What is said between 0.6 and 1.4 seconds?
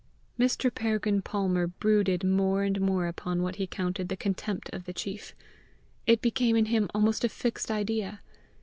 Peregrine